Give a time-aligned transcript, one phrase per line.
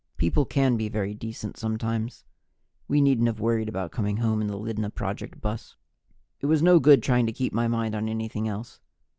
[0.17, 2.25] People can be very decent sometimes.
[2.87, 5.75] We needn't have worried about coming home in the Lydna Project bus.
[6.39, 8.79] It was no good trying to keep my mind on anything else.